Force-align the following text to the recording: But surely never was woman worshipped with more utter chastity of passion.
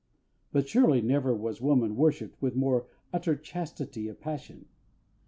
But 0.51 0.67
surely 0.67 0.99
never 0.99 1.31
was 1.31 1.61
woman 1.61 1.95
worshipped 1.95 2.41
with 2.41 2.55
more 2.55 2.87
utter 3.13 3.35
chastity 3.35 4.07
of 4.07 4.19
passion. 4.19 4.65